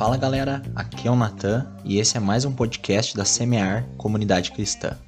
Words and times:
Fala 0.00 0.16
galera, 0.16 0.62
aqui 0.74 1.06
é 1.06 1.10
o 1.10 1.14
Natan 1.14 1.70
e 1.84 1.98
esse 1.98 2.16
é 2.16 2.20
mais 2.20 2.46
um 2.46 2.52
podcast 2.52 3.14
da 3.14 3.24
Semear 3.24 3.86
Comunidade 3.98 4.50
Cristã. 4.50 4.98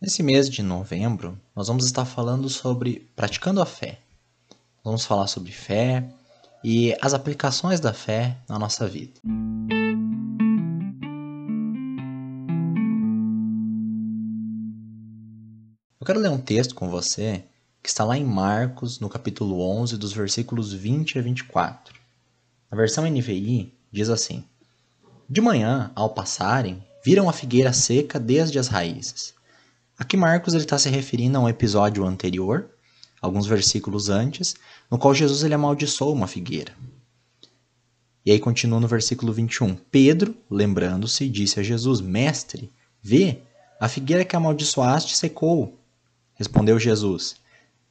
Nesse 0.00 0.20
mês 0.20 0.50
de 0.50 0.64
novembro, 0.64 1.38
nós 1.54 1.68
vamos 1.68 1.84
estar 1.84 2.04
falando 2.04 2.48
sobre 2.48 3.08
praticando 3.14 3.62
a 3.62 3.64
fé. 3.64 4.00
Vamos 4.82 5.04
falar 5.04 5.28
sobre 5.28 5.52
fé 5.52 6.08
e 6.64 6.92
as 7.00 7.14
aplicações 7.14 7.78
da 7.78 7.92
fé 7.92 8.36
na 8.48 8.58
nossa 8.58 8.88
vida. 8.88 9.20
Eu 16.00 16.04
quero 16.04 16.18
ler 16.18 16.30
um 16.30 16.38
texto 16.38 16.74
com 16.74 16.90
você 16.90 17.44
que 17.82 17.88
está 17.88 18.04
lá 18.04 18.16
em 18.16 18.24
Marcos, 18.24 19.00
no 19.00 19.08
capítulo 19.08 19.60
11, 19.60 19.96
dos 19.96 20.12
versículos 20.12 20.72
20 20.72 21.18
a 21.18 21.22
24. 21.22 22.00
A 22.70 22.76
versão 22.76 23.04
NVI 23.04 23.74
diz 23.90 24.08
assim: 24.08 24.44
De 25.28 25.40
manhã, 25.40 25.90
ao 25.96 26.10
passarem, 26.10 26.82
viram 27.04 27.28
a 27.28 27.32
figueira 27.32 27.72
seca 27.72 28.20
desde 28.20 28.58
as 28.58 28.68
raízes. 28.68 29.34
Aqui 29.98 30.16
Marcos 30.16 30.54
está 30.54 30.78
se 30.78 30.88
referindo 30.88 31.36
a 31.36 31.40
um 31.40 31.48
episódio 31.48 32.04
anterior, 32.04 32.70
alguns 33.20 33.46
versículos 33.46 34.08
antes, 34.08 34.54
no 34.88 34.96
qual 34.96 35.12
Jesus 35.12 35.42
ele 35.42 35.54
amaldiçoou 35.54 36.12
uma 36.12 36.28
figueira. 36.28 36.72
E 38.24 38.30
aí 38.30 38.38
continua 38.38 38.78
no 38.78 38.86
versículo 38.86 39.32
21. 39.32 39.74
Pedro, 39.90 40.36
lembrando-se, 40.48 41.28
disse 41.28 41.58
a 41.58 41.62
Jesus: 41.64 42.00
Mestre, 42.00 42.70
vê, 43.02 43.40
a 43.80 43.88
figueira 43.88 44.24
que 44.24 44.36
amaldiçoaste 44.36 45.16
secou. 45.16 45.76
Respondeu 46.34 46.78
Jesus: 46.78 47.41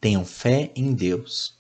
Tenham 0.02 0.26
fé 0.26 0.72
em 0.76 0.94
Deus. 0.94 1.54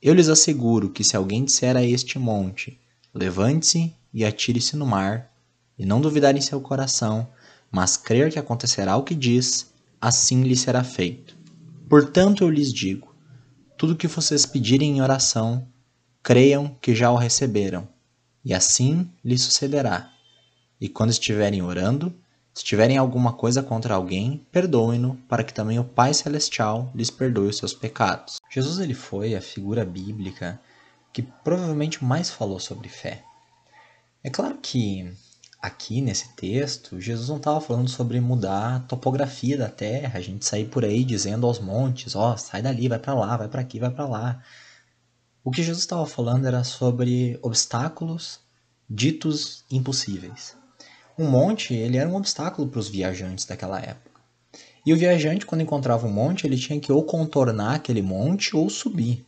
Eu 0.00 0.14
lhes 0.14 0.28
asseguro 0.28 0.90
que 0.90 1.02
se 1.02 1.16
alguém 1.16 1.44
disser 1.44 1.76
a 1.76 1.82
este 1.82 2.20
monte: 2.20 2.78
Levante-se 3.12 3.92
e 4.14 4.24
atire-se 4.24 4.76
no 4.76 4.86
mar, 4.86 5.32
e 5.76 5.84
não 5.84 6.00
duvidar 6.00 6.36
em 6.36 6.40
seu 6.40 6.60
coração, 6.60 7.28
mas 7.68 7.96
crer 7.96 8.30
que 8.30 8.38
acontecerá 8.38 8.96
o 8.96 9.02
que 9.02 9.14
diz, 9.14 9.72
assim 10.00 10.44
lhe 10.44 10.56
será 10.56 10.84
feito. 10.84 11.36
Portanto, 11.88 12.44
eu 12.44 12.48
lhes 12.48 12.72
digo: 12.72 13.12
tudo 13.76 13.96
que 13.96 14.06
vocês 14.06 14.46
pedirem 14.46 14.98
em 14.98 15.02
oração, 15.02 15.66
creiam 16.22 16.76
que 16.80 16.94
já 16.94 17.10
o 17.10 17.16
receberam, 17.16 17.88
e 18.44 18.54
assim 18.54 19.10
lhe 19.24 19.36
sucederá. 19.36 20.12
E 20.80 20.88
quando 20.88 21.10
estiverem 21.10 21.60
orando, 21.60 22.14
se 22.60 22.64
tiverem 22.66 22.98
alguma 22.98 23.32
coisa 23.32 23.62
contra 23.62 23.94
alguém, 23.94 24.46
perdoem-no, 24.52 25.16
para 25.26 25.42
que 25.42 25.54
também 25.54 25.78
o 25.78 25.84
Pai 25.84 26.12
Celestial 26.12 26.92
lhes 26.94 27.10
perdoe 27.10 27.48
os 27.48 27.56
seus 27.56 27.72
pecados. 27.72 28.38
Jesus 28.50 28.78
ele 28.78 28.92
foi 28.92 29.34
a 29.34 29.40
figura 29.40 29.82
bíblica 29.82 30.60
que 31.10 31.22
provavelmente 31.22 32.04
mais 32.04 32.28
falou 32.28 32.60
sobre 32.60 32.90
fé. 32.90 33.24
É 34.22 34.28
claro 34.28 34.58
que 34.58 35.10
aqui 35.58 36.02
nesse 36.02 36.36
texto, 36.36 37.00
Jesus 37.00 37.30
não 37.30 37.38
estava 37.38 37.62
falando 37.62 37.88
sobre 37.88 38.20
mudar 38.20 38.76
a 38.76 38.80
topografia 38.80 39.56
da 39.56 39.70
terra, 39.70 40.18
a 40.18 40.22
gente 40.22 40.44
sair 40.44 40.66
por 40.66 40.84
aí 40.84 41.02
dizendo 41.02 41.46
aos 41.46 41.58
montes, 41.58 42.14
ó, 42.14 42.34
oh, 42.34 42.36
sai 42.36 42.60
dali, 42.60 42.88
vai 42.88 42.98
para 42.98 43.14
lá, 43.14 43.38
vai 43.38 43.48
para 43.48 43.62
aqui, 43.62 43.80
vai 43.80 43.90
para 43.90 44.06
lá. 44.06 44.44
O 45.42 45.50
que 45.50 45.62
Jesus 45.62 45.82
estava 45.82 46.04
falando 46.04 46.46
era 46.46 46.62
sobre 46.62 47.38
obstáculos 47.40 48.38
ditos 48.86 49.64
impossíveis 49.70 50.59
um 51.20 51.30
monte 51.30 51.74
ele 51.74 51.96
era 51.96 52.08
um 52.08 52.16
obstáculo 52.16 52.68
para 52.68 52.80
os 52.80 52.88
viajantes 52.88 53.44
daquela 53.44 53.78
época. 53.78 54.20
E 54.84 54.92
o 54.92 54.96
viajante, 54.96 55.44
quando 55.44 55.60
encontrava 55.60 56.06
um 56.06 56.12
monte, 56.12 56.46
ele 56.46 56.56
tinha 56.56 56.80
que 56.80 56.90
ou 56.90 57.02
contornar 57.04 57.74
aquele 57.74 58.02
monte 58.02 58.56
ou 58.56 58.70
subir. 58.70 59.26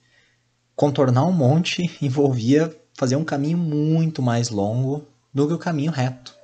Contornar 0.75 1.27
um 1.27 1.33
monte 1.33 1.91
envolvia 2.01 2.75
fazer 2.95 3.17
um 3.17 3.25
caminho 3.25 3.59
muito 3.59 4.23
mais 4.23 4.49
longo 4.49 5.07
do 5.33 5.47
que 5.47 5.55
o 5.55 5.59
caminho 5.59 5.93
reto. 5.93 6.35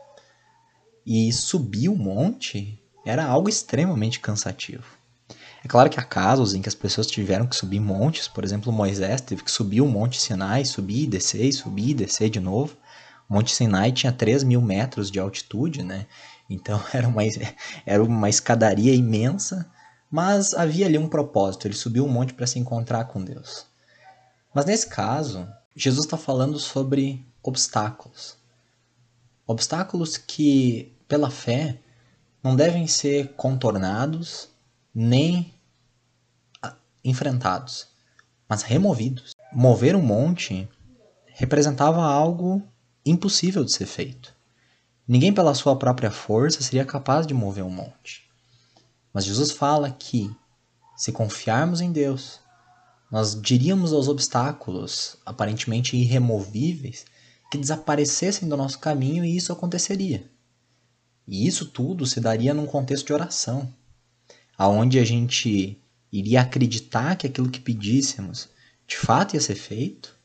E 1.06 1.32
subir 1.32 1.88
o 1.88 1.96
monte 1.96 2.78
era 3.04 3.24
algo 3.24 3.48
extremamente 3.48 4.20
cansativo. 4.20 4.98
É 5.64 5.68
claro 5.68 5.90
que 5.90 5.98
há 5.98 6.04
casos 6.04 6.54
em 6.54 6.62
que 6.62 6.68
as 6.68 6.74
pessoas 6.74 7.06
tiveram 7.06 7.46
que 7.46 7.56
subir 7.56 7.80
montes, 7.80 8.28
por 8.28 8.44
exemplo, 8.44 8.72
Moisés 8.72 9.20
teve 9.20 9.42
que 9.42 9.50
subir 9.50 9.80
o 9.80 9.88
Monte 9.88 10.20
Sinai, 10.20 10.64
subir 10.64 11.04
e 11.04 11.06
descer, 11.06 11.52
subir 11.52 11.90
e 11.90 11.94
descer 11.94 12.30
de 12.30 12.38
novo. 12.38 12.76
Monte 13.28 13.54
Sinai 13.54 13.92
tinha 13.92 14.12
3 14.12 14.42
mil 14.42 14.60
metros 14.60 15.10
de 15.10 15.18
altitude, 15.18 15.82
né? 15.82 16.06
Então 16.48 16.82
era 16.92 17.06
uma, 17.06 17.22
era 17.84 18.02
uma 18.02 18.28
escadaria 18.28 18.94
imensa, 18.94 19.70
mas 20.10 20.54
havia 20.54 20.86
ali 20.86 20.96
um 20.96 21.08
propósito. 21.08 21.66
Ele 21.66 21.74
subiu 21.74 22.04
um 22.04 22.08
monte 22.08 22.32
para 22.32 22.46
se 22.46 22.58
encontrar 22.58 23.04
com 23.04 23.22
Deus. 23.22 23.66
Mas 24.54 24.64
nesse 24.64 24.88
caso, 24.88 25.46
Jesus 25.76 26.06
está 26.06 26.16
falando 26.16 26.58
sobre 26.58 27.24
obstáculos. 27.42 28.36
Obstáculos 29.46 30.16
que, 30.16 30.96
pela 31.06 31.30
fé, 31.30 31.78
não 32.42 32.56
devem 32.56 32.86
ser 32.86 33.34
contornados 33.34 34.48
nem 34.94 35.54
enfrentados, 37.04 37.88
mas 38.48 38.62
removidos. 38.62 39.32
Mover 39.52 39.94
um 39.94 40.02
monte 40.02 40.68
representava 41.26 42.02
algo 42.02 42.62
impossível 43.10 43.64
de 43.64 43.72
ser 43.72 43.86
feito. 43.86 44.34
Ninguém, 45.06 45.32
pela 45.32 45.54
sua 45.54 45.76
própria 45.76 46.10
força, 46.10 46.62
seria 46.62 46.84
capaz 46.84 47.26
de 47.26 47.32
mover 47.32 47.64
um 47.64 47.70
monte. 47.70 48.28
Mas 49.12 49.24
Jesus 49.24 49.50
fala 49.50 49.90
que, 49.90 50.30
se 50.96 51.12
confiarmos 51.12 51.80
em 51.80 51.90
Deus, 51.90 52.40
nós 53.10 53.40
diríamos 53.40 53.92
aos 53.92 54.06
obstáculos, 54.06 55.16
aparentemente 55.24 55.96
irremovíveis, 55.96 57.06
que 57.50 57.56
desaparecessem 57.56 58.46
do 58.48 58.56
nosso 58.56 58.78
caminho 58.78 59.24
e 59.24 59.34
isso 59.34 59.50
aconteceria. 59.50 60.30
E 61.26 61.46
isso 61.46 61.66
tudo 61.66 62.04
se 62.04 62.20
daria 62.20 62.52
num 62.52 62.66
contexto 62.66 63.06
de 63.06 63.12
oração, 63.14 63.72
aonde 64.58 64.98
a 64.98 65.04
gente 65.04 65.80
iria 66.12 66.42
acreditar 66.42 67.16
que 67.16 67.26
aquilo 67.26 67.50
que 67.50 67.60
pedíssemos 67.60 68.48
de 68.86 68.96
fato 68.96 69.34
ia 69.34 69.40
ser 69.40 69.54
feito 69.54 70.17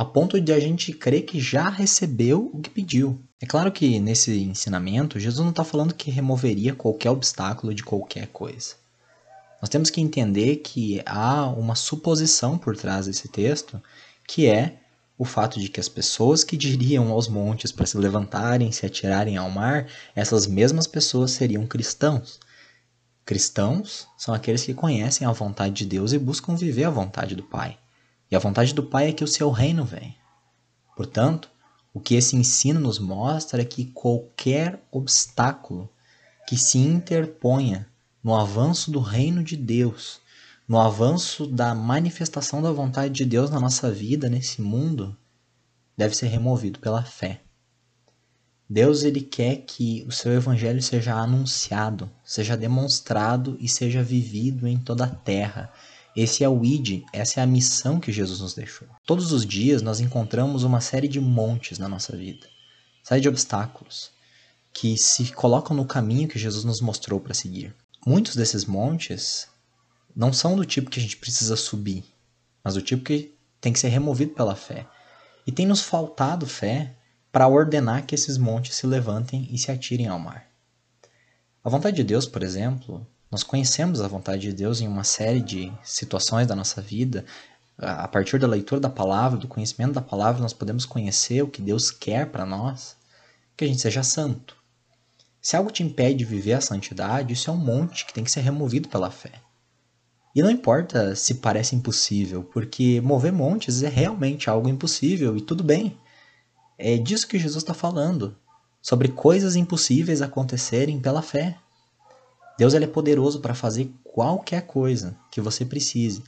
a 0.00 0.04
ponto 0.06 0.40
de 0.40 0.50
a 0.50 0.58
gente 0.58 0.94
crer 0.94 1.26
que 1.26 1.38
já 1.38 1.68
recebeu 1.68 2.50
o 2.54 2.58
que 2.58 2.70
pediu. 2.70 3.20
É 3.38 3.44
claro 3.44 3.70
que 3.70 4.00
nesse 4.00 4.34
ensinamento, 4.44 5.20
Jesus 5.20 5.44
não 5.44 5.50
está 5.50 5.62
falando 5.62 5.92
que 5.92 6.10
removeria 6.10 6.74
qualquer 6.74 7.10
obstáculo 7.10 7.74
de 7.74 7.82
qualquer 7.82 8.28
coisa. 8.28 8.76
Nós 9.60 9.68
temos 9.68 9.90
que 9.90 10.00
entender 10.00 10.56
que 10.56 11.02
há 11.04 11.46
uma 11.48 11.74
suposição 11.74 12.56
por 12.56 12.74
trás 12.74 13.04
desse 13.04 13.28
texto, 13.28 13.78
que 14.26 14.46
é 14.46 14.78
o 15.18 15.26
fato 15.26 15.60
de 15.60 15.68
que 15.68 15.78
as 15.78 15.88
pessoas 15.90 16.42
que 16.42 16.56
diriam 16.56 17.10
aos 17.10 17.28
montes 17.28 17.70
para 17.70 17.84
se 17.84 17.98
levantarem, 17.98 18.72
se 18.72 18.86
atirarem 18.86 19.36
ao 19.36 19.50
mar, 19.50 19.86
essas 20.16 20.46
mesmas 20.46 20.86
pessoas 20.86 21.32
seriam 21.32 21.66
cristãos. 21.66 22.40
Cristãos 23.26 24.08
são 24.16 24.32
aqueles 24.32 24.64
que 24.64 24.72
conhecem 24.72 25.26
a 25.26 25.32
vontade 25.32 25.74
de 25.74 25.84
Deus 25.84 26.14
e 26.14 26.18
buscam 26.18 26.56
viver 26.56 26.84
a 26.84 26.90
vontade 26.90 27.36
do 27.36 27.42
Pai. 27.42 27.76
E 28.30 28.36
a 28.36 28.38
vontade 28.38 28.72
do 28.72 28.82
Pai 28.82 29.08
é 29.08 29.12
que 29.12 29.24
o 29.24 29.28
seu 29.28 29.50
reino 29.50 29.84
venha. 29.84 30.14
Portanto, 30.96 31.50
o 31.92 31.98
que 31.98 32.14
esse 32.14 32.36
ensino 32.36 32.78
nos 32.78 32.98
mostra 32.98 33.62
é 33.62 33.64
que 33.64 33.86
qualquer 33.86 34.80
obstáculo 34.92 35.90
que 36.46 36.56
se 36.56 36.78
interponha 36.78 37.88
no 38.22 38.36
avanço 38.36 38.90
do 38.90 39.00
reino 39.00 39.42
de 39.42 39.56
Deus, 39.56 40.20
no 40.68 40.80
avanço 40.80 41.46
da 41.46 41.74
manifestação 41.74 42.62
da 42.62 42.70
vontade 42.70 43.12
de 43.12 43.24
Deus 43.24 43.50
na 43.50 43.58
nossa 43.58 43.90
vida, 43.90 44.28
nesse 44.28 44.62
mundo, 44.62 45.16
deve 45.96 46.14
ser 46.14 46.28
removido 46.28 46.78
pela 46.78 47.02
fé. 47.02 47.40
Deus 48.68 49.02
ele 49.02 49.20
quer 49.20 49.56
que 49.66 50.04
o 50.06 50.12
seu 50.12 50.32
evangelho 50.32 50.80
seja 50.80 51.14
anunciado, 51.14 52.08
seja 52.24 52.56
demonstrado 52.56 53.56
e 53.58 53.68
seja 53.68 54.00
vivido 54.00 54.68
em 54.68 54.78
toda 54.78 55.04
a 55.04 55.08
terra, 55.08 55.72
esse 56.16 56.42
é 56.42 56.48
o 56.48 56.64
ID, 56.64 57.04
essa 57.12 57.40
é 57.40 57.42
a 57.42 57.46
missão 57.46 58.00
que 58.00 58.12
Jesus 58.12 58.40
nos 58.40 58.54
deixou. 58.54 58.88
Todos 59.06 59.32
os 59.32 59.46
dias 59.46 59.82
nós 59.82 60.00
encontramos 60.00 60.64
uma 60.64 60.80
série 60.80 61.08
de 61.08 61.20
montes 61.20 61.78
na 61.78 61.88
nossa 61.88 62.16
vida, 62.16 62.46
série 63.02 63.20
de 63.20 63.28
obstáculos 63.28 64.10
que 64.72 64.96
se 64.96 65.32
colocam 65.32 65.76
no 65.76 65.84
caminho 65.84 66.28
que 66.28 66.38
Jesus 66.38 66.64
nos 66.64 66.80
mostrou 66.80 67.20
para 67.20 67.34
seguir. 67.34 67.74
Muitos 68.06 68.36
desses 68.36 68.64
montes 68.64 69.48
não 70.14 70.32
são 70.32 70.56
do 70.56 70.64
tipo 70.64 70.90
que 70.90 70.98
a 70.98 71.02
gente 71.02 71.16
precisa 71.16 71.56
subir, 71.56 72.04
mas 72.62 72.74
do 72.74 72.82
tipo 72.82 73.04
que 73.04 73.34
tem 73.60 73.72
que 73.72 73.78
ser 73.78 73.88
removido 73.88 74.32
pela 74.32 74.56
fé. 74.56 74.86
E 75.46 75.52
tem 75.52 75.66
nos 75.66 75.82
faltado 75.82 76.46
fé 76.46 76.94
para 77.32 77.48
ordenar 77.48 78.06
que 78.06 78.14
esses 78.14 78.38
montes 78.38 78.76
se 78.76 78.86
levantem 78.86 79.48
e 79.50 79.58
se 79.58 79.70
atirem 79.70 80.08
ao 80.08 80.18
mar. 80.18 80.46
A 81.62 81.68
vontade 81.68 81.96
de 81.96 82.04
Deus, 82.04 82.26
por 82.26 82.42
exemplo, 82.42 83.06
nós 83.30 83.42
conhecemos 83.42 84.00
a 84.00 84.08
vontade 84.08 84.42
de 84.42 84.52
Deus 84.52 84.80
em 84.80 84.88
uma 84.88 85.04
série 85.04 85.40
de 85.40 85.72
situações 85.84 86.46
da 86.46 86.56
nossa 86.56 86.82
vida. 86.82 87.24
A 87.78 88.08
partir 88.08 88.38
da 88.38 88.46
leitura 88.46 88.80
da 88.80 88.90
palavra, 88.90 89.38
do 89.38 89.46
conhecimento 89.46 89.92
da 89.92 90.02
palavra, 90.02 90.42
nós 90.42 90.52
podemos 90.52 90.84
conhecer 90.84 91.42
o 91.42 91.48
que 91.48 91.62
Deus 91.62 91.90
quer 91.90 92.26
para 92.26 92.44
nós, 92.44 92.96
que 93.56 93.64
a 93.64 93.68
gente 93.68 93.80
seja 93.80 94.02
santo. 94.02 94.56
Se 95.40 95.56
algo 95.56 95.70
te 95.70 95.82
impede 95.82 96.18
de 96.18 96.24
viver 96.24 96.54
a 96.54 96.60
santidade, 96.60 97.32
isso 97.32 97.48
é 97.48 97.52
um 97.52 97.56
monte 97.56 98.04
que 98.04 98.12
tem 98.12 98.24
que 98.24 98.30
ser 98.30 98.40
removido 98.40 98.88
pela 98.88 99.10
fé. 99.10 99.32
E 100.34 100.42
não 100.42 100.50
importa 100.50 101.16
se 101.16 101.34
parece 101.34 101.74
impossível, 101.74 102.44
porque 102.44 103.00
mover 103.00 103.32
montes 103.32 103.82
é 103.82 103.88
realmente 103.88 104.50
algo 104.50 104.68
impossível 104.68 105.36
e 105.36 105.40
tudo 105.40 105.64
bem. 105.64 105.96
É 106.76 106.96
disso 106.98 107.26
que 107.26 107.38
Jesus 107.38 107.62
está 107.62 107.74
falando, 107.74 108.36
sobre 108.82 109.08
coisas 109.08 109.56
impossíveis 109.56 110.20
acontecerem 110.20 111.00
pela 111.00 111.22
fé. 111.22 111.56
Deus 112.60 112.74
ele 112.74 112.84
é 112.84 112.88
poderoso 112.88 113.40
para 113.40 113.54
fazer 113.54 113.90
qualquer 114.04 114.66
coisa 114.66 115.16
que 115.30 115.40
você 115.40 115.64
precise 115.64 116.22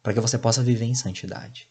para 0.00 0.14
que 0.14 0.20
você 0.20 0.38
possa 0.38 0.62
viver 0.62 0.84
em 0.84 0.94
santidade. 0.94 1.66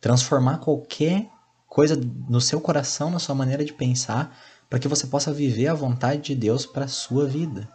Transformar 0.00 0.56
qualquer 0.56 1.28
coisa 1.66 1.94
no 2.30 2.40
seu 2.40 2.62
coração, 2.62 3.10
na 3.10 3.18
sua 3.18 3.34
maneira 3.34 3.62
de 3.62 3.74
pensar, 3.74 4.34
para 4.70 4.78
que 4.78 4.88
você 4.88 5.06
possa 5.06 5.30
viver 5.34 5.66
a 5.66 5.74
vontade 5.74 6.22
de 6.22 6.34
Deus 6.34 6.64
para 6.64 6.86
a 6.86 6.88
sua 6.88 7.26
vida. 7.26 7.68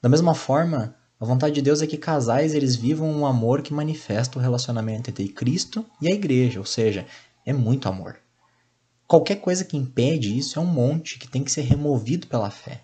Da 0.00 0.08
mesma 0.08 0.36
forma, 0.36 0.94
a 1.18 1.24
vontade 1.24 1.56
de 1.56 1.62
Deus 1.62 1.82
é 1.82 1.86
que 1.88 1.96
casais 1.96 2.54
eles 2.54 2.76
vivam 2.76 3.10
um 3.10 3.26
amor 3.26 3.60
que 3.60 3.74
manifesta 3.74 4.38
o 4.38 4.42
relacionamento 4.42 5.10
entre 5.10 5.26
Cristo 5.26 5.84
e 6.00 6.06
a 6.06 6.12
igreja, 6.12 6.60
ou 6.60 6.64
seja, 6.64 7.06
é 7.44 7.52
muito 7.52 7.88
amor. 7.88 8.18
Qualquer 9.04 9.40
coisa 9.40 9.64
que 9.64 9.76
impede 9.76 10.38
isso 10.38 10.60
é 10.60 10.62
um 10.62 10.66
monte 10.66 11.18
que 11.18 11.26
tem 11.26 11.42
que 11.42 11.50
ser 11.50 11.62
removido 11.62 12.28
pela 12.28 12.52
fé. 12.52 12.82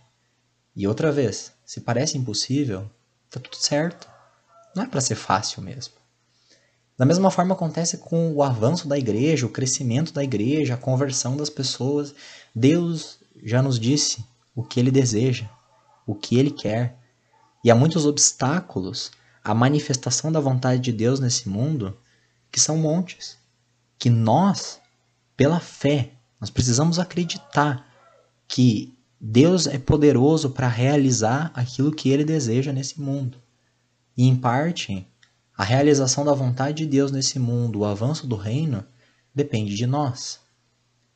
E 0.75 0.88
outra 0.88 1.12
vez, 1.12 1.53
se 1.70 1.81
parece 1.81 2.19
impossível, 2.19 2.90
tá 3.31 3.38
tudo 3.38 3.55
certo. 3.55 4.08
Não 4.75 4.82
é 4.82 4.87
para 4.88 5.00
ser 5.00 5.14
fácil 5.14 5.62
mesmo. 5.62 5.94
Da 6.99 7.06
mesma 7.06 7.31
forma 7.31 7.55
acontece 7.55 7.99
com 7.99 8.32
o 8.32 8.43
avanço 8.43 8.88
da 8.88 8.99
igreja, 8.99 9.46
o 9.46 9.50
crescimento 9.50 10.12
da 10.12 10.25
igreja, 10.25 10.75
a 10.75 10.76
conversão 10.76 11.37
das 11.37 11.49
pessoas. 11.49 12.12
Deus 12.52 13.20
já 13.44 13.62
nos 13.62 13.78
disse 13.78 14.25
o 14.52 14.64
que 14.64 14.81
ele 14.81 14.90
deseja, 14.90 15.49
o 16.05 16.12
que 16.12 16.37
ele 16.37 16.50
quer. 16.50 16.99
E 17.62 17.70
há 17.70 17.75
muitos 17.76 18.05
obstáculos 18.05 19.12
à 19.44 19.55
manifestação 19.55 20.32
da 20.32 20.40
vontade 20.40 20.82
de 20.82 20.90
Deus 20.90 21.20
nesse 21.20 21.49
mundo 21.49 21.96
que 22.50 22.58
são 22.58 22.78
montes. 22.78 23.38
Que 23.96 24.11
nós, 24.11 24.81
pela 25.37 25.61
fé, 25.61 26.14
nós 26.40 26.50
precisamos 26.50 26.99
acreditar 26.99 27.87
que 28.49 28.99
Deus 29.20 29.67
é 29.67 29.78
poderoso 29.78 30.49
para 30.49 30.67
realizar 30.67 31.52
aquilo 31.55 31.93
que 31.93 32.08
ele 32.08 32.25
deseja 32.25 32.72
nesse 32.72 32.99
mundo. 32.99 33.37
E 34.17 34.26
em 34.26 34.34
parte, 34.34 35.06
a 35.55 35.62
realização 35.62 36.25
da 36.25 36.32
vontade 36.32 36.78
de 36.78 36.87
Deus 36.87 37.12
nesse 37.12 37.38
mundo, 37.38 37.81
o 37.81 37.84
avanço 37.84 38.26
do 38.26 38.34
reino, 38.34 38.82
depende 39.34 39.76
de 39.76 39.87
nós. 39.87 40.40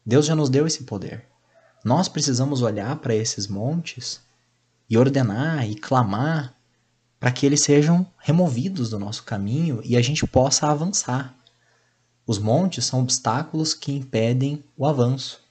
Deus 0.04 0.26
já 0.26 0.36
nos 0.36 0.50
deu 0.50 0.66
esse 0.66 0.84
poder. 0.84 1.24
Nós 1.82 2.06
precisamos 2.06 2.60
olhar 2.60 2.96
para 2.96 3.14
esses 3.14 3.48
montes 3.48 4.20
e 4.88 4.98
ordenar 4.98 5.66
e 5.66 5.74
clamar 5.74 6.54
para 7.18 7.32
que 7.32 7.46
eles 7.46 7.62
sejam 7.62 8.06
removidos 8.18 8.90
do 8.90 8.98
nosso 8.98 9.22
caminho 9.22 9.80
e 9.82 9.96
a 9.96 10.02
gente 10.02 10.26
possa 10.26 10.66
avançar. 10.66 11.34
Os 12.26 12.38
montes 12.38 12.84
são 12.84 13.00
obstáculos 13.00 13.72
que 13.72 13.92
impedem 13.92 14.62
o 14.76 14.86
avanço. 14.86 15.43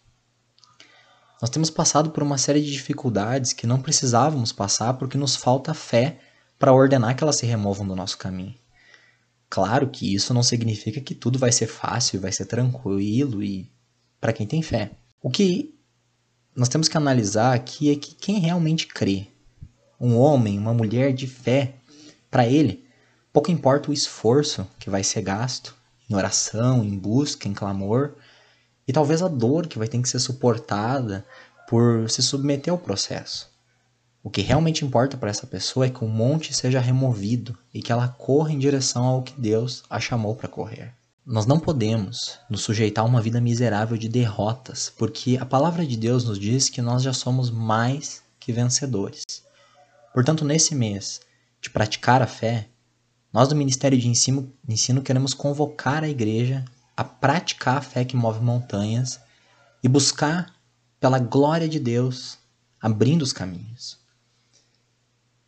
Nós 1.43 1.49
temos 1.49 1.69
passado 1.69 2.11
por 2.11 2.23
uma 2.23 2.37
série 2.37 2.61
de 2.61 2.71
dificuldades 2.71 3.51
que 3.51 3.67
não 3.67 3.81
precisávamos 3.81 4.53
passar 4.53 4.93
porque 4.93 5.17
nos 5.17 5.35
falta 5.35 5.73
fé 5.73 6.21
para 6.57 6.71
ordenar 6.71 7.17
que 7.17 7.21
elas 7.21 7.35
se 7.35 7.45
removam 7.45 7.85
do 7.85 7.97
nosso 7.97 8.17
caminho. 8.17 8.55
Claro 9.49 9.89
que 9.89 10.15
isso 10.15 10.33
não 10.33 10.41
significa 10.41 11.01
que 11.01 11.13
tudo 11.13 11.37
vai 11.37 11.51
ser 11.51 11.67
fácil, 11.67 12.21
vai 12.21 12.31
ser 12.31 12.45
tranquilo 12.45 13.43
e 13.43 13.69
para 14.21 14.31
quem 14.31 14.47
tem 14.47 14.61
fé. 14.61 14.91
O 15.21 15.29
que 15.29 15.75
nós 16.55 16.69
temos 16.69 16.87
que 16.87 16.95
analisar 16.95 17.53
aqui 17.53 17.91
é 17.91 17.97
que 17.97 18.15
quem 18.15 18.39
realmente 18.39 18.87
crê, 18.87 19.27
um 19.99 20.15
homem, 20.15 20.57
uma 20.57 20.73
mulher 20.73 21.11
de 21.11 21.27
fé, 21.27 21.73
para 22.31 22.47
ele, 22.47 22.85
pouco 23.33 23.51
importa 23.51 23.91
o 23.91 23.93
esforço 23.93 24.65
que 24.79 24.89
vai 24.89 25.03
ser 25.03 25.21
gasto 25.23 25.75
em 26.09 26.15
oração, 26.15 26.85
em 26.85 26.97
busca, 26.97 27.49
em 27.49 27.53
clamor, 27.53 28.13
e 28.87 28.93
talvez 28.93 29.21
a 29.21 29.27
dor 29.27 29.67
que 29.67 29.77
vai 29.77 29.87
ter 29.87 30.01
que 30.01 30.09
ser 30.09 30.19
suportada 30.19 31.25
por 31.67 32.09
se 32.09 32.21
submeter 32.21 32.71
ao 32.71 32.77
processo. 32.77 33.49
O 34.23 34.29
que 34.29 34.41
realmente 34.41 34.85
importa 34.85 35.17
para 35.17 35.29
essa 35.29 35.45
pessoa 35.45 35.85
é 35.85 35.89
que 35.89 36.03
o 36.03 36.07
monte 36.07 36.53
seja 36.53 36.79
removido 36.79 37.57
e 37.73 37.81
que 37.81 37.91
ela 37.91 38.07
corra 38.07 38.53
em 38.53 38.59
direção 38.59 39.03
ao 39.03 39.21
que 39.21 39.39
Deus 39.39 39.83
a 39.89 39.99
chamou 39.99 40.35
para 40.35 40.47
correr. 40.47 40.93
Nós 41.25 41.45
não 41.45 41.59
podemos 41.59 42.37
nos 42.49 42.61
sujeitar 42.61 43.03
a 43.03 43.07
uma 43.07 43.21
vida 43.21 43.41
miserável 43.41 43.97
de 43.97 44.09
derrotas, 44.09 44.91
porque 44.97 45.37
a 45.37 45.45
palavra 45.45 45.85
de 45.85 45.97
Deus 45.97 46.25
nos 46.25 46.39
diz 46.39 46.69
que 46.69 46.81
nós 46.81 47.03
já 47.03 47.13
somos 47.13 47.49
mais 47.49 48.21
que 48.39 48.51
vencedores. 48.51 49.23
Portanto, 50.13 50.45
nesse 50.45 50.75
mês 50.75 51.21
de 51.61 51.69
praticar 51.69 52.21
a 52.21 52.27
fé, 52.27 52.67
nós 53.31 53.47
do 53.47 53.55
Ministério 53.55 53.97
de 53.97 54.07
Ensino, 54.07 54.51
Ensino 54.67 55.01
queremos 55.01 55.33
convocar 55.33 56.03
a 56.03 56.09
igreja 56.09 56.63
a 56.95 57.03
praticar 57.03 57.77
a 57.77 57.81
fé 57.81 58.05
que 58.05 58.15
move 58.15 58.39
montanhas 58.41 59.19
e 59.83 59.87
buscar, 59.87 60.53
pela 60.99 61.19
glória 61.19 61.67
de 61.67 61.79
Deus, 61.79 62.37
abrindo 62.81 63.23
os 63.23 63.33
caminhos. 63.33 63.99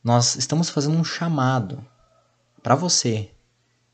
Nós 0.03 0.36
estamos 0.36 0.69
fazendo 0.69 0.97
um 0.97 1.03
chamado 1.03 1.86
para 2.62 2.75
você 2.75 3.31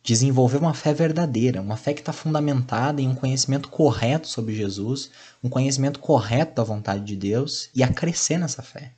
desenvolver 0.03 0.57
uma 0.57 0.73
fé 0.73 0.93
verdadeira, 0.93 1.61
uma 1.61 1.77
fé 1.77 1.93
que 1.93 2.01
está 2.01 2.11
fundamentada 2.11 3.01
em 3.01 3.07
um 3.07 3.15
conhecimento 3.15 3.69
correto 3.69 4.27
sobre 4.27 4.55
Jesus, 4.55 5.11
um 5.43 5.49
conhecimento 5.49 5.99
correto 5.99 6.55
da 6.55 6.63
vontade 6.63 7.03
de 7.03 7.15
Deus 7.15 7.69
e 7.75 7.83
a 7.83 7.93
crescer 7.93 8.37
nessa 8.37 8.63
fé. 8.63 8.93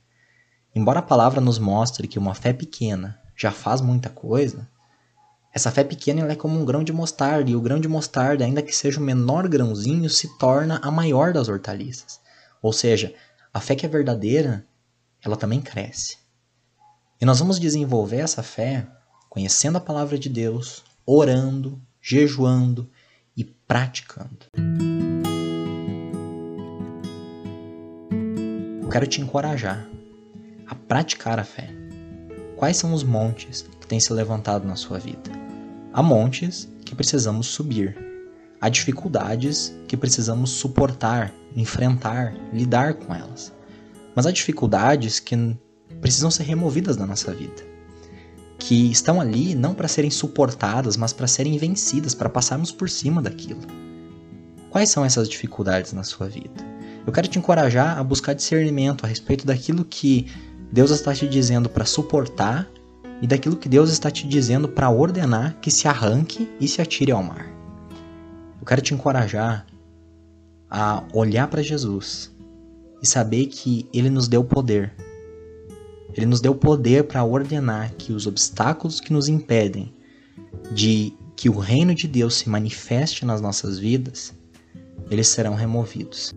Embora 0.74 1.00
a 1.00 1.02
palavra 1.02 1.40
nos 1.40 1.58
mostre 1.58 2.08
que 2.08 2.18
uma 2.18 2.34
fé 2.34 2.52
pequena 2.52 3.20
já 3.36 3.50
faz 3.50 3.80
muita 3.80 4.08
coisa, 4.08 4.68
essa 5.54 5.70
fé 5.70 5.84
pequena 5.84 6.32
é 6.32 6.34
como 6.34 6.58
um 6.58 6.64
grão 6.64 6.82
de 6.82 6.92
mostarda, 6.92 7.48
e 7.48 7.54
o 7.54 7.60
grão 7.60 7.78
de 7.78 7.86
mostarda, 7.86 8.44
ainda 8.44 8.60
que 8.60 8.74
seja 8.74 8.98
o 8.98 9.02
menor 9.02 9.46
grãozinho, 9.46 10.10
se 10.10 10.36
torna 10.36 10.80
a 10.82 10.90
maior 10.90 11.32
das 11.32 11.48
hortaliças. 11.48 12.18
Ou 12.60 12.72
seja, 12.72 13.14
a 13.52 13.60
fé 13.60 13.76
que 13.76 13.86
é 13.86 13.88
verdadeira, 13.88 14.66
ela 15.22 15.36
também 15.36 15.60
cresce. 15.60 16.18
E 17.20 17.24
nós 17.24 17.38
vamos 17.38 17.60
desenvolver 17.60 18.16
essa 18.16 18.42
fé 18.42 18.84
conhecendo 19.30 19.78
a 19.78 19.80
palavra 19.80 20.18
de 20.18 20.28
Deus, 20.28 20.82
orando, 21.06 21.80
jejuando 22.02 22.90
e 23.36 23.44
praticando. 23.44 24.46
Eu 28.82 28.88
quero 28.88 29.06
te 29.06 29.20
encorajar 29.20 29.88
a 30.66 30.74
praticar 30.74 31.38
a 31.38 31.44
fé. 31.44 31.70
Quais 32.56 32.76
são 32.76 32.92
os 32.92 33.04
montes 33.04 33.62
que 33.80 33.86
têm 33.86 34.00
se 34.00 34.12
levantado 34.12 34.66
na 34.66 34.74
sua 34.74 34.98
vida? 34.98 35.43
Há 35.94 36.02
montes 36.02 36.68
que 36.84 36.94
precisamos 36.94 37.46
subir. 37.46 37.96
Há 38.60 38.68
dificuldades 38.68 39.72
que 39.88 39.96
precisamos 39.96 40.50
suportar, 40.50 41.32
enfrentar, 41.56 42.34
lidar 42.52 42.94
com 42.94 43.14
elas. 43.14 43.54
Mas 44.14 44.26
há 44.26 44.30
dificuldades 44.30 45.20
que 45.20 45.56
precisam 46.00 46.30
ser 46.30 46.42
removidas 46.42 46.96
da 46.96 47.06
nossa 47.06 47.32
vida 47.32 47.74
que 48.58 48.90
estão 48.90 49.20
ali 49.20 49.54
não 49.54 49.74
para 49.74 49.88
serem 49.88 50.10
suportadas, 50.10 50.96
mas 50.96 51.12
para 51.12 51.26
serem 51.26 51.58
vencidas, 51.58 52.14
para 52.14 52.30
passarmos 52.30 52.72
por 52.72 52.88
cima 52.88 53.20
daquilo. 53.20 53.60
Quais 54.70 54.88
são 54.88 55.04
essas 55.04 55.28
dificuldades 55.28 55.92
na 55.92 56.02
sua 56.02 56.28
vida? 56.28 56.64
Eu 57.06 57.12
quero 57.12 57.28
te 57.28 57.38
encorajar 57.38 57.98
a 57.98 58.02
buscar 58.02 58.32
discernimento 58.32 59.04
a 59.04 59.08
respeito 59.08 59.46
daquilo 59.46 59.84
que 59.84 60.32
Deus 60.72 60.90
está 60.90 61.14
te 61.14 61.28
dizendo 61.28 61.68
para 61.68 61.84
suportar 61.84 62.66
e 63.24 63.26
daquilo 63.26 63.56
que 63.56 63.70
Deus 63.70 63.90
está 63.90 64.10
te 64.10 64.28
dizendo 64.28 64.68
para 64.68 64.90
ordenar 64.90 65.58
que 65.62 65.70
se 65.70 65.88
arranque 65.88 66.46
e 66.60 66.68
se 66.68 66.82
atire 66.82 67.10
ao 67.10 67.22
mar. 67.22 67.46
Eu 68.60 68.66
quero 68.66 68.82
te 68.82 68.92
encorajar 68.92 69.64
a 70.68 71.02
olhar 71.10 71.48
para 71.48 71.62
Jesus 71.62 72.30
e 73.02 73.06
saber 73.06 73.46
que 73.46 73.88
Ele 73.94 74.10
nos 74.10 74.28
deu 74.28 74.44
poder 74.44 74.92
ele 76.14 76.26
nos 76.26 76.40
deu 76.40 76.54
poder 76.54 77.04
para 77.04 77.24
ordenar 77.24 77.94
que 77.94 78.12
os 78.12 78.26
obstáculos 78.26 79.00
que 79.00 79.10
nos 79.10 79.26
impedem 79.26 79.92
de 80.70 81.12
que 81.34 81.48
o 81.48 81.58
reino 81.58 81.94
de 81.94 82.06
Deus 82.06 82.34
se 82.34 82.48
manifeste 82.48 83.24
nas 83.24 83.40
nossas 83.40 83.78
vidas, 83.78 84.32
eles 85.10 85.26
serão 85.26 85.54
removidos. 85.54 86.32